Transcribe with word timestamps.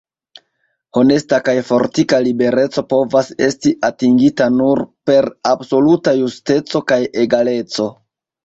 Honesta 1.01 1.37
kaj 1.49 1.53
fortika 1.67 2.21
libereco 2.29 2.83
povas 2.93 3.29
esti 3.49 3.75
atingita 3.91 4.49
nur 4.57 4.81
per 5.11 5.31
absoluta 5.53 6.15
justeco 6.23 6.83
kaj 6.95 7.03
egaleco. 7.27 7.89